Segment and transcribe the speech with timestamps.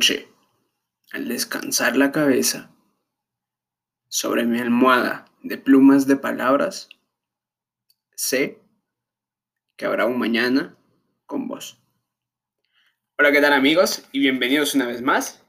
[0.00, 0.28] noche,
[1.12, 2.74] al descansar la cabeza
[4.08, 6.88] sobre mi almohada de plumas de palabras,
[8.14, 8.62] sé
[9.76, 10.74] que habrá un mañana
[11.26, 11.82] con vos.
[13.18, 14.08] Hola, ¿qué tal amigos?
[14.10, 15.44] Y bienvenidos una vez más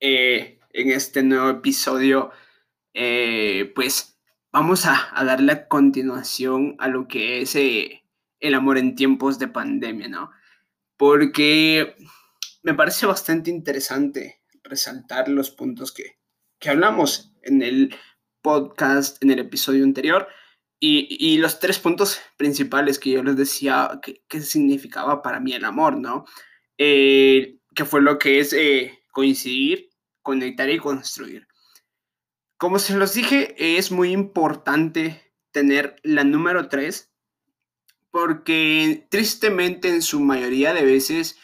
[0.00, 2.30] eh, en este nuevo episodio.
[2.94, 4.18] Eh, pues
[4.50, 8.02] vamos a, darle a continuación a lo que es eh,
[8.38, 10.30] el amor en tiempos de pandemia, ¿no?
[10.96, 11.96] Porque
[12.62, 16.18] me parece bastante interesante resaltar los puntos que,
[16.68, 17.96] hablamos en el
[18.42, 20.28] podcast, en el episodio anterior,
[20.82, 25.98] y, los tres puntos principales que yo les decía que, significaba para mí el amor,
[25.98, 26.24] ¿no?
[26.78, 29.90] Eh, que fue lo que es eh, coincidir,
[30.22, 31.46] conectar y construir.
[32.56, 37.10] Como se los dije, es muy importante tener la número tres,
[38.10, 41.38] porque tristemente en su mayoría de veces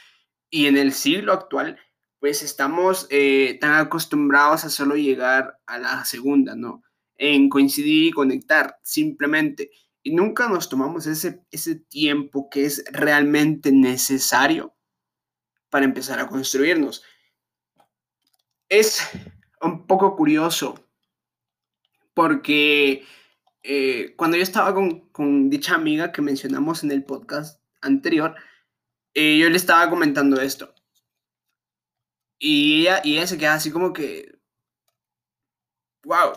[0.50, 1.78] y en el siglo actual,
[2.20, 6.82] pues estamos eh, tan acostumbrados a solo llegar a la segunda, ¿no?
[7.16, 9.70] En coincidir y conectar, simplemente.
[10.02, 14.74] Y nunca nos tomamos ese, ese tiempo que es realmente necesario
[15.70, 17.02] para empezar a construirnos.
[18.68, 19.08] Es
[19.60, 20.74] un poco curioso
[22.14, 23.04] porque
[23.62, 28.34] eh, cuando yo estaba con, con dicha amiga que mencionamos en el podcast anterior,
[29.16, 30.74] eh, yo le estaba comentando esto.
[32.38, 34.38] Y ella, y se queda así como que.
[36.04, 36.34] ¡Wow!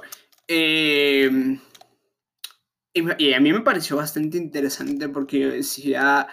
[0.48, 1.60] Em,
[2.94, 6.28] y, a mí me pareció bastante interesante porque yo decía.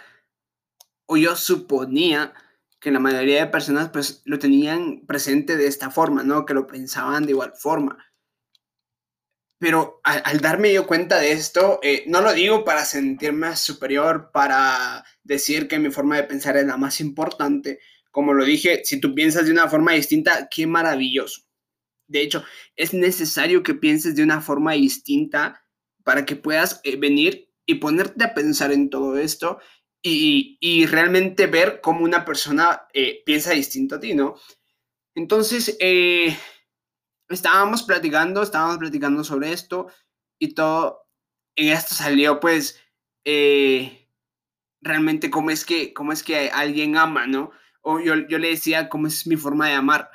[1.06, 2.32] O yo suponía
[2.80, 6.46] que la mayoría de personas pues lo tenían presente de esta forma, ¿no?
[6.46, 7.98] Que lo pensaban de igual forma.
[9.58, 15.04] Pero al, darme yo cuenta de esto, eh, no lo digo para sentirme superior, para
[15.24, 17.78] decir que mi forma de pensar es la más importante.
[18.10, 21.42] Como lo dije, si tú piensas de una forma distinta, qué maravilloso.
[22.06, 22.44] De hecho,
[22.76, 25.64] es necesario que pienses de una forma distinta
[26.04, 29.58] para que puedas eh, venir y ponerte a pensar en todo esto
[30.02, 34.36] y, realmente ver cómo una persona eh, piensa distinto a ti, ¿no?
[35.16, 35.76] Entonces,
[37.28, 39.88] estábamos platicando, estábamos platicando sobre esto
[40.38, 41.06] y todo,
[41.56, 42.80] en esto salió pues
[43.24, 44.08] eh,
[44.80, 47.50] realmente cómo es, que, cómo es que alguien ama, ¿no?
[47.82, 50.10] O yo, yo le decía cómo es mi forma de amar.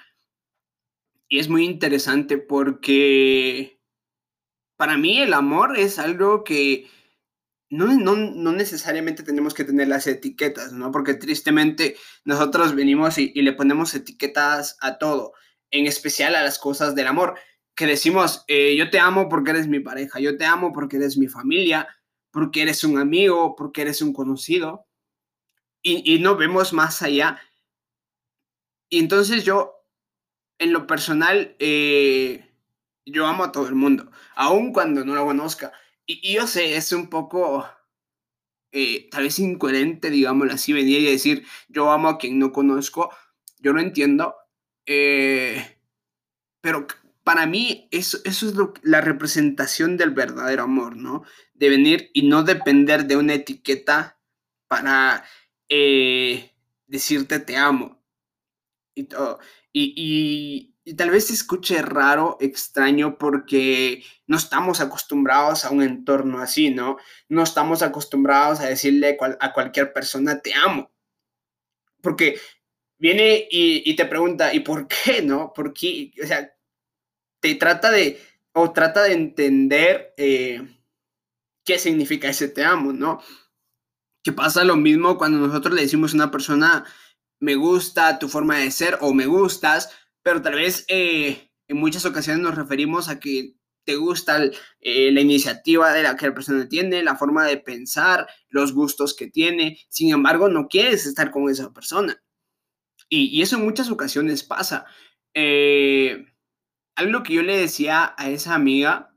[1.27, 3.79] Y es muy interesante porque
[4.77, 6.89] para mí el amor es algo que
[7.69, 10.91] no, no, no, necesariamente tenemos que tener las etiquetas, ¿no?
[10.91, 11.95] Porque tristemente
[12.25, 15.33] nosotros venimos y, y le ponemos etiquetas a todo
[15.71, 17.35] en especial a las cosas del amor,
[17.75, 21.17] que decimos, eh, yo te amo porque eres mi pareja, yo te amo porque eres
[21.17, 21.87] mi familia,
[22.29, 24.85] porque eres un amigo, porque eres un conocido,
[25.83, 27.41] y, no vemos más allá.
[28.89, 29.83] Y entonces yo,
[30.59, 32.51] en lo personal, eh,
[33.05, 35.71] yo amo a todo el mundo, aun cuando no lo conozca.
[36.05, 37.65] Y, yo sé, es un poco,
[38.71, 43.11] eh, tal vez incoherente, digámoslo así, venir y decir, yo amo a quien no conozco,
[43.59, 44.35] yo lo entiendo,
[44.93, 45.77] eh,
[46.59, 46.85] pero
[47.23, 51.23] para mí eso, eso es la representación del verdadero amor, ¿no?
[51.53, 54.19] De venir y no depender de una etiqueta
[54.67, 55.23] para
[55.69, 56.51] eh,
[56.87, 58.03] decirte te amo
[58.93, 59.39] y todo.
[59.71, 66.69] Y, tal vez se escuche raro, extraño, porque no estamos acostumbrados a un entorno así,
[66.69, 66.97] ¿no?
[67.29, 70.91] No estamos acostumbrados a decirle a cualquier persona te amo.
[72.01, 72.39] Porque
[73.01, 75.51] viene y, te pregunta, ¿y por qué, no?
[75.53, 76.11] ¿Por qué?
[76.23, 76.53] O sea,
[77.41, 78.21] te trata de,
[78.53, 80.61] o trata de entender eh,
[81.65, 83.19] qué significa ese te amo, ¿no?
[84.23, 86.85] Que pasa lo mismo cuando nosotros le decimos a una persona,
[87.39, 89.89] me gusta tu forma de ser o me gustas,
[90.21, 94.43] pero tal vez eh, en muchas ocasiones nos referimos a que te gusta
[94.79, 99.15] eh, la iniciativa de la que la persona tiene, la forma de pensar, los gustos
[99.15, 102.21] que tiene, sin embargo no quieres estar con esa persona.
[103.13, 104.85] Y, eso en muchas ocasiones pasa.
[105.33, 106.25] Eh,
[106.95, 109.13] algo que yo le decía a esa amiga,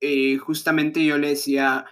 [0.00, 1.86] eh, justamente yo le decía,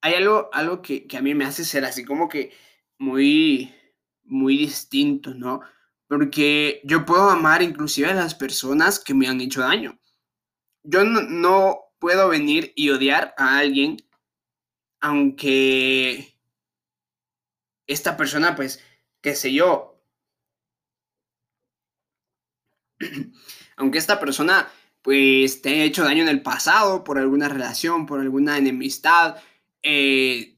[0.00, 2.50] hay algo, algo que, a mí me hace ser así como que
[2.98, 3.74] muy,
[4.24, 5.60] muy distinto, ¿no?
[6.08, 10.00] Porque yo puedo amar inclusive a las personas que me han hecho daño.
[10.82, 13.98] Yo no, no puedo venir y odiar a alguien,
[15.00, 16.38] aunque
[17.86, 18.82] esta persona, pues,
[19.20, 19.91] qué sé yo,
[23.76, 24.68] aunque esta persona
[25.02, 29.36] pues te haya hecho daño en el pasado por alguna relación, por alguna enemistad,
[29.82, 30.56] eh,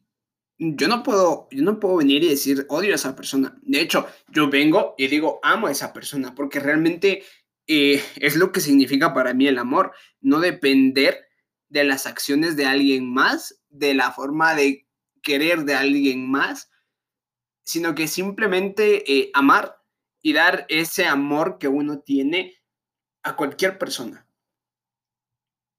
[0.59, 3.57] yo no puedo, yo no puedo venir y decir odio a esa persona.
[3.63, 7.25] De hecho, yo vengo y digo amo a esa persona porque realmente
[7.67, 9.93] eh, es lo que significa para mí el amor.
[10.21, 11.27] No depender
[11.69, 14.87] de las acciones de alguien más, de la forma de
[15.23, 16.71] querer de alguien más,
[17.65, 19.83] sino que simplemente eh, amar
[20.25, 22.57] y dar ese amor que uno tiene
[23.23, 24.27] a cualquier persona.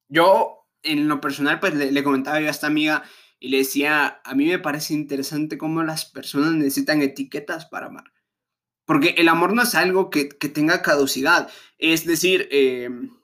[0.08, 3.04] Yo, en lo personal, pues le, comentaba a esta amiga
[3.40, 8.14] y le decía, a mí me parece interesante cómo las personas necesitan etiquetas para amar.
[8.86, 11.50] Porque el amor no es algo que, tenga caducidad.
[11.80, 13.18] Es decir, em,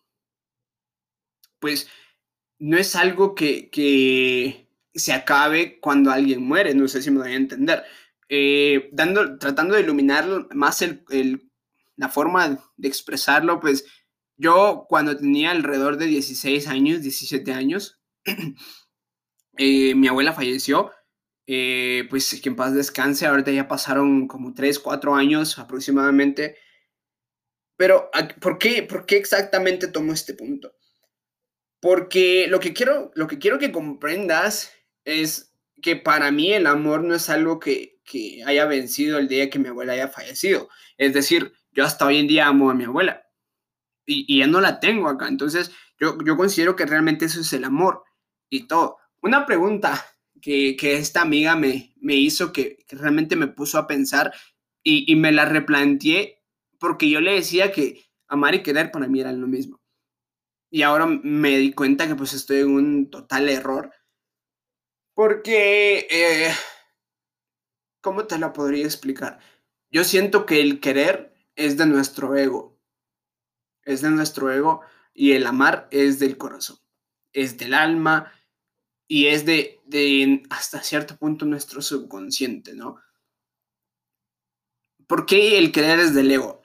[1.59, 1.87] pues
[2.57, 6.73] no es algo que, se acabe cuando alguien muere.
[6.73, 7.83] No sé si me voy a entender.
[8.33, 10.25] Eh, dando, tratando de iluminar
[10.55, 10.85] más
[11.97, 13.85] la forma de expresarlo, pues
[14.37, 17.99] yo cuando tenía alrededor de 16 años, 17 años,
[19.57, 20.91] Eh, mi abuela falleció,
[21.45, 26.57] eh, pues que en paz descanse, ahorita ya pasaron como 3, 4 años aproximadamente.
[27.77, 30.73] Pero, ¿por qué, ¿por qué exactamente tomo este punto?
[31.81, 34.71] Porque lo que, quiero, lo que quiero que comprendas
[35.03, 39.49] es que para mí el amor no es algo que, que haya vencido el día
[39.49, 40.69] que mi abuela haya fallecido.
[40.97, 43.23] Es decir, yo hasta hoy en día amo a mi abuela
[44.05, 45.27] y, y ya no la tengo acá.
[45.27, 48.03] Entonces, yo, yo considero que realmente eso es el amor
[48.49, 48.97] y todo.
[49.21, 50.03] Una pregunta
[50.41, 54.33] que, esta amiga me, me hizo que, realmente me puso a pensar
[54.83, 56.41] y, me la replanteé
[56.79, 59.79] porque yo le decía que amar y querer para mí eran lo mismo.
[60.71, 63.91] Y ahora me di cuenta que pues estoy en un total error.
[65.13, 66.51] Porque, eh,
[68.01, 69.39] ¿cómo te lo podría explicar?
[69.89, 72.79] Yo siento que el querer es de nuestro ego.
[73.83, 74.81] Es de nuestro ego
[75.13, 76.77] y el amar es del corazón.
[77.33, 78.31] Es del alma,
[79.11, 82.95] y es de, de hasta cierto punto nuestro subconsciente, ¿no?
[85.05, 86.61] ¿Por qué el querer es del ego?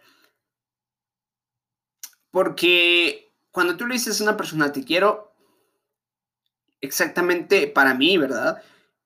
[2.30, 5.34] Porque cuando tú le dices a una persona te quiero,
[6.80, 8.62] exactamente para mí, ¿verdad?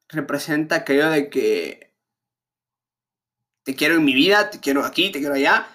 [0.08, 1.89] Representa aquello de que
[3.70, 5.68] te quiero en mi vida, te quiero aquí, te quiero allá,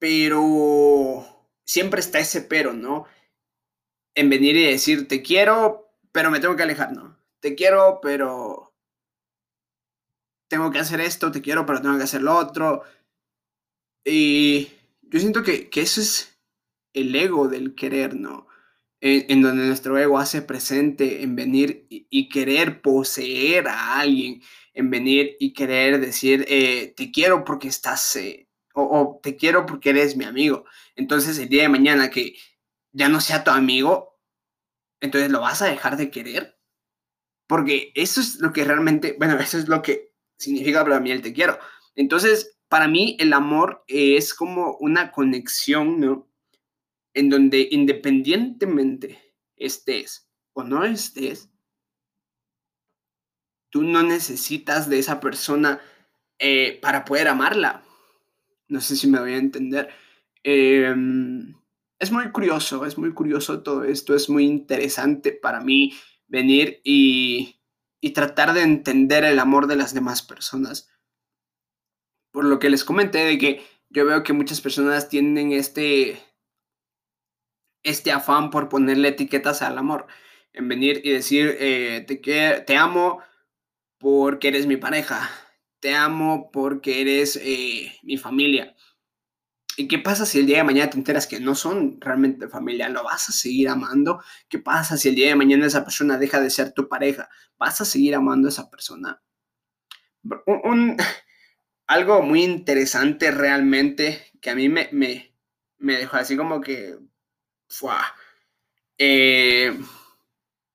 [0.00, 1.24] pero
[1.64, 3.06] siempre está ese pero, ¿no?
[4.16, 7.16] En venir y decir te quiero, pero me tengo que alejar, ¿no?
[7.38, 8.74] Te quiero, pero
[10.48, 12.82] tengo que hacer esto, te quiero, pero tengo que hacer lo otro.
[14.04, 14.72] Y
[15.02, 16.40] yo siento que, eso es
[16.92, 18.48] el ego del querer, ¿no?
[19.00, 24.42] En, donde nuestro ego hace presente en venir y, querer poseer a alguien,
[24.80, 29.90] en venir y querer decir, eh, te quiero porque estás, eh, o, te quiero porque
[29.90, 30.64] eres mi amigo.
[30.96, 32.36] Entonces el día de mañana que
[32.92, 34.18] ya no sea tu amigo,
[35.00, 36.58] entonces lo vas a dejar de querer.
[37.46, 41.22] Porque eso es lo que realmente, bueno, eso es lo que significa para mí el
[41.22, 41.58] te quiero.
[41.94, 46.28] Entonces, para mí el amor es como una conexión, ¿no?
[47.14, 51.49] En donde independientemente estés o no estés,
[53.70, 55.80] tú no necesitas de esa persona
[56.38, 57.82] eh, para poder amarla.
[58.68, 59.88] No sé si me voy a entender.
[60.44, 60.94] Eh,
[62.00, 65.92] es muy curioso, es muy curioso todo esto, es muy interesante para mí
[66.26, 67.56] venir y,
[68.14, 70.90] tratar de entender el amor de las demás personas.
[72.32, 76.18] Por lo que les comenté de que yo veo que muchas personas tienen este,
[77.82, 80.06] este afán por ponerle etiquetas al amor,
[80.54, 82.16] en venir y decir, eh, te,
[82.62, 83.20] te amo
[84.00, 85.30] porque eres mi pareja,
[85.78, 88.74] te amo porque eres eh, mi familia
[89.80, 92.90] ¿Y qué pasa si el día de mañana te enteras que no son realmente familia?
[92.90, 94.22] ¿Lo vas a seguir amando?
[94.50, 97.30] ¿Qué pasa si el día de mañana esa persona deja de ser tu pareja?
[97.56, 99.22] ¿Vas a seguir amando a esa persona?
[100.44, 100.98] Un,
[101.86, 106.98] algo muy interesante realmente que a mí me, me, dejó así como que...
[108.98, 109.80] Eh,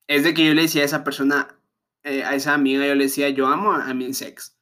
[0.08, 1.55] es de que yo le decía a esa persona,
[2.06, 4.56] eh, a esa amiga, yo le decía, yo amo a, a mi ex.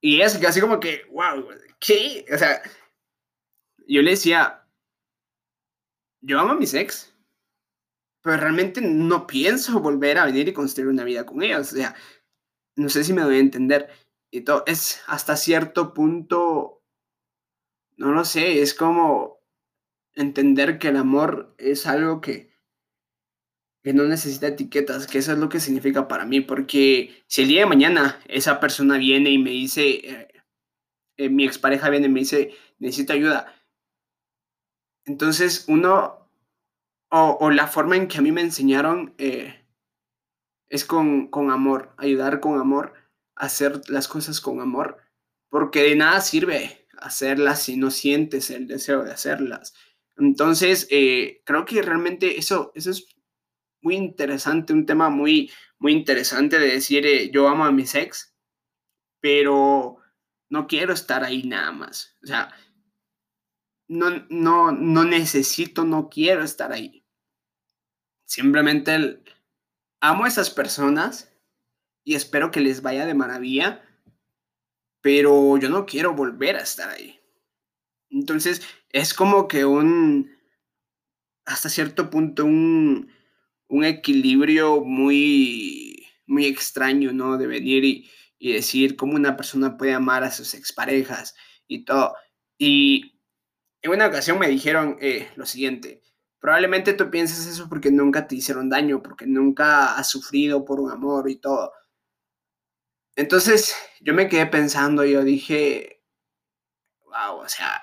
[0.00, 1.46] Y es que así como que, wow,
[1.78, 2.24] ¿qué?
[2.32, 2.62] O sea,
[3.86, 4.66] yo le decía,
[6.22, 7.14] yo amo a mis ex,
[8.22, 11.70] pero realmente no pienso volver a venir y construir una vida con ellos.
[11.70, 11.94] O sea,
[12.76, 13.90] no sé si me doy a entender.
[14.30, 16.82] Y todo es hasta cierto punto,
[17.98, 19.40] no lo sé, es como
[20.14, 22.49] entender que el amor es algo que,
[23.82, 27.48] que no necesita etiquetas, que eso es lo que significa para mí, porque si el
[27.48, 30.28] día de mañana esa persona viene y me dice, eh,
[31.16, 33.54] eh, mi expareja viene y me dice, necesito ayuda,
[35.10, 36.28] entonces, uno,
[37.10, 39.66] o, la forma en que a mí me enseñaron eh,
[40.68, 42.94] es con, con amor, ayudar con amor,
[43.34, 44.98] hacer las cosas con amor,
[45.48, 49.74] porque de nada sirve hacerlas si no sientes el deseo de hacerlas.
[50.16, 53.08] Entonces, eh, creo que realmente eso, eso es
[53.82, 58.34] muy interesante, un tema muy, muy interesante de decir, eh, yo amo a mi ex,
[59.20, 59.98] pero
[60.48, 62.16] no quiero estar ahí nada más.
[62.22, 62.54] O sea,
[63.88, 67.04] no, no, no necesito, no quiero estar ahí.
[68.24, 69.22] Simplemente
[70.00, 71.32] amo a esas personas
[72.04, 73.82] y espero que les vaya de maravilla,
[75.00, 77.20] pero yo no quiero volver a estar ahí.
[78.10, 80.36] Entonces, es como que un,
[81.44, 83.10] hasta cierto punto, un,
[83.70, 87.38] un equilibrio muy, muy extraño, ¿no?
[87.38, 91.34] De venir y, y decir cómo una persona puede amar a sus exparejas
[91.66, 92.14] y todo.
[92.58, 93.20] Y
[93.80, 96.02] en una ocasión me dijeron eh, lo siguiente,
[96.40, 100.90] probablemente tú pienses eso porque nunca te hicieron daño, porque nunca has sufrido por un
[100.90, 101.72] amor y todo.
[103.14, 106.02] Entonces yo me quedé pensando, yo dije,
[107.04, 107.82] wow, o sea,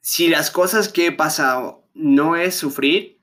[0.00, 3.19] si las cosas que he pasado no es sufrir,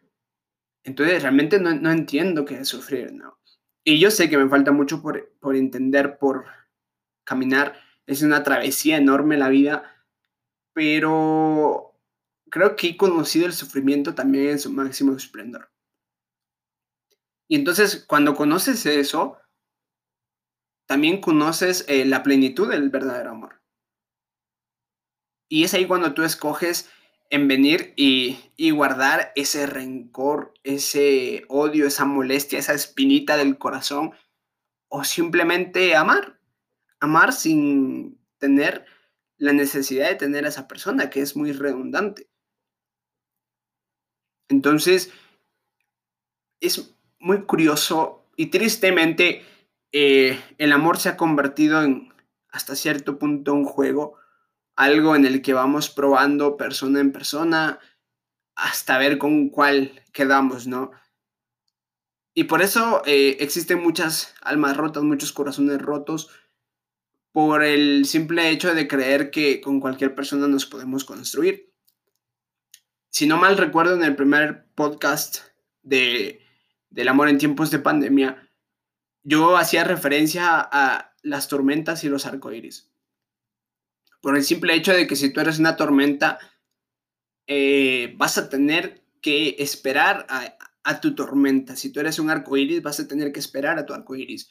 [0.87, 3.37] entonces realmente no, no entiendo qué es sufrir, ¿no?
[3.83, 6.45] Y yo sé que me falta mucho por, por entender, por
[7.25, 7.77] caminar.
[8.05, 10.05] Es una travesía enorme la vida,
[10.71, 11.93] pero
[12.49, 15.69] creo que he conocido el sufrimiento también en su máximo esplendor.
[17.49, 19.37] Y entonces, cuando conoces eso,
[20.85, 23.61] también conoces eh, la plenitud del verdadero amor.
[25.49, 26.89] Y es ahí cuando tú escoges
[27.29, 34.11] en venir y, y, guardar ese rencor, ese odio, esa molestia, esa espinita del corazón,
[34.87, 36.39] o simplemente amar,
[36.99, 38.85] amar sin tener
[39.37, 42.29] la necesidad de tener a esa persona, que es muy redundante.
[44.49, 45.11] Entonces,
[46.59, 49.43] es muy curioso y tristemente
[49.91, 52.13] eh, el amor se ha convertido en
[52.49, 54.15] hasta cierto punto un juego,
[54.77, 57.79] algo en el que vamos probando persona en persona
[58.55, 60.91] hasta ver con cuál quedamos, ¿no?
[62.33, 66.29] Y por eso eh, existen muchas almas rotas, muchos corazones rotos,
[67.33, 71.67] por el simple hecho de creer que con cualquier persona nos podemos construir
[73.17, 75.39] si no mal recuerdo, en el primer podcast
[75.81, 76.39] de,
[76.91, 78.47] del amor en tiempos de pandemia,
[79.23, 82.91] yo hacía referencia a las tormentas y los arcoíris.
[84.21, 86.39] Por el simple hecho de que si tú eres una tormenta,
[87.47, 91.75] eh, vas a tener que esperar a, tu tormenta.
[91.75, 94.49] Si tú eres un arcoíris, vas a tener que esperar a tu arcoíris.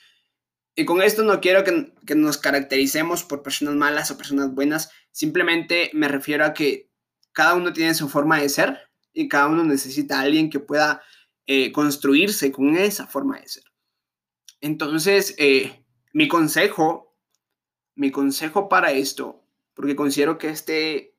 [0.75, 4.91] Y con esto no quiero que, que, nos caractericemos por personas malas o personas buenas,
[5.11, 6.91] simplemente me refiero a que
[7.33, 8.79] cada uno tiene su forma de ser
[9.15, 11.03] y cada uno necesita a alguien que pueda
[11.47, 13.63] eh, construirse con esa forma de ser.
[14.61, 17.17] Entonces, eh, mi consejo,
[17.95, 19.46] mi consejo para esto,
[19.77, 21.15] porque considero que este,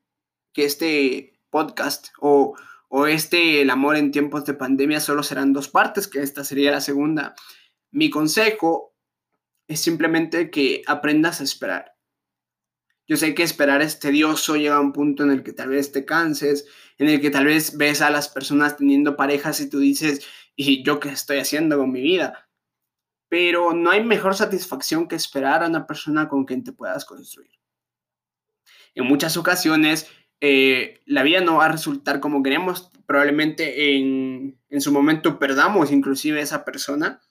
[0.51, 2.55] que este podcast o,
[2.89, 6.71] o este El amor en tiempos de pandemia solo serán dos partes, que esta sería
[6.71, 7.35] la segunda.
[7.91, 8.95] Mi consejo
[9.67, 11.93] es simplemente que aprendas a esperar.
[13.07, 15.91] Yo sé que esperar es tedioso, llega a un punto en el que tal vez
[15.91, 19.79] te canses, en el que tal vez ves a las personas teniendo parejas y tú
[19.79, 22.49] dices, ¿y yo qué estoy haciendo con mi vida?
[23.29, 27.51] Pero no hay mejor satisfacción que esperar a una persona con quien te puedas construir.
[28.97, 30.09] En muchas ocasiones,
[30.41, 35.91] eh, la vida no va a resultar como queremos, probablemente en, en su momento perdamos
[35.91, 37.21] inclusive esa persona.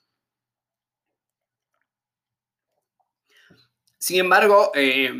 [3.97, 5.11] Sin embargo, eh,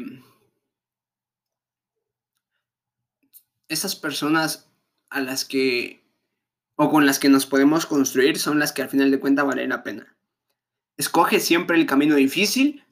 [3.68, 4.72] esas personas
[5.10, 6.02] a las que
[6.78, 9.72] o con las que nos podemos construir son las que al final de cuentas valen
[9.72, 10.16] la pena.
[10.96, 12.87] Escoge siempre el camino difícil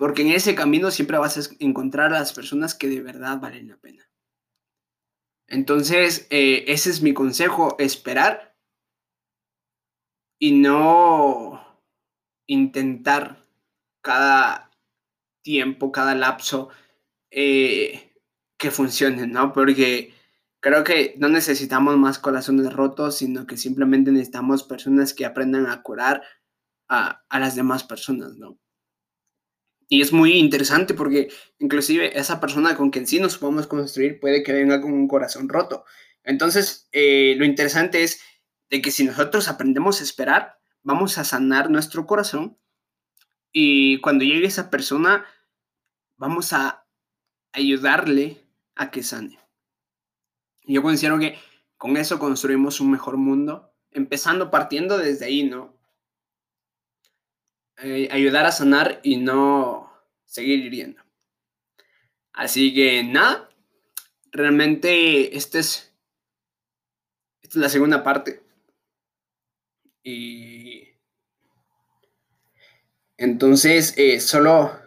[0.00, 3.68] porque en ese camino siempre vas a encontrar a las personas que de verdad valen
[3.68, 4.10] la pena.
[5.46, 8.56] Entonces, eh, ese es mi consejo, esperar
[10.38, 11.62] y no
[12.46, 13.44] intentar
[14.02, 14.70] cada
[15.42, 16.70] tiempo, cada lapso,
[17.30, 18.14] eh,
[18.56, 19.52] que funcionen, ¿no?
[19.52, 20.14] Porque
[20.60, 25.82] creo que no necesitamos más corazones rotos, sino que simplemente necesitamos personas que aprendan a
[25.82, 26.22] curar
[26.88, 28.58] a, las demás personas, ¿no?
[29.92, 34.44] Y es muy interesante porque inclusive esa persona con quien sí nos podemos construir puede
[34.44, 35.84] que venga con un corazón roto.
[36.22, 38.20] Entonces, eh, lo interesante es
[38.70, 42.56] de que si nosotros aprendemos a esperar, vamos a sanar nuestro corazón
[43.50, 45.26] y cuando llegue esa persona,
[46.16, 46.86] vamos a
[47.50, 48.40] ayudarle
[48.76, 49.40] a que sane.
[50.62, 51.36] Yo considero que
[51.76, 55.79] con eso construimos un mejor mundo, empezando partiendo desde ahí, ¿no?
[57.82, 59.90] Eh, ayudar a sanar y no
[60.26, 61.02] seguir hiriendo.
[62.32, 63.50] Así que nada,
[64.32, 65.92] realmente este es,
[67.42, 68.42] esta es la segunda parte.
[70.02, 70.88] Y
[73.16, 74.78] entonces eh, solo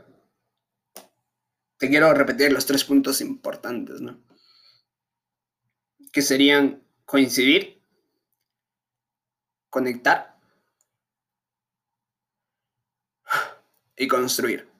[1.78, 4.24] te quiero repetir los tres puntos importantes, ¿no?
[6.12, 7.82] Que serían coincidir,
[9.70, 10.33] conectar
[13.98, 14.73] y construir.